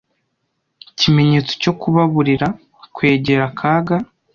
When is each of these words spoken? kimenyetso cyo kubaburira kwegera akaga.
kimenyetso 0.99 1.53
cyo 1.61 1.73
kubaburira 1.79 2.47
kwegera 2.95 3.43
akaga. 3.49 3.95